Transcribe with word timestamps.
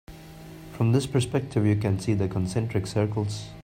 From 0.71 0.93
this 0.93 1.05
perspective 1.05 1.63
you 1.63 1.75
can 1.75 1.99
see 1.99 2.15
the 2.15 2.27
concentric 2.27 2.87
circles. 2.87 3.51